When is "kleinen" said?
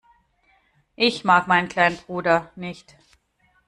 1.69-1.95